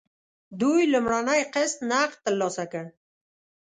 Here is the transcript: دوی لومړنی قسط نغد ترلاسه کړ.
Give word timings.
دوی 0.59 0.81
لومړنی 0.93 1.41
قسط 1.53 1.77
نغد 1.89 2.17
ترلاسه 2.25 2.63
کړ. 2.71 2.85